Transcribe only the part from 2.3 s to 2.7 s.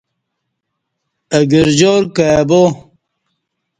با